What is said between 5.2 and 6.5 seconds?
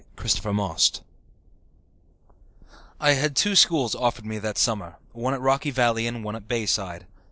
at Rocky Valley and one at